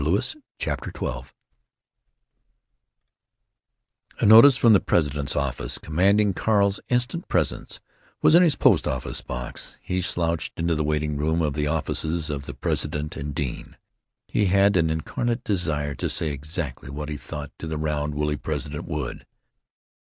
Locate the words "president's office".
4.79-5.77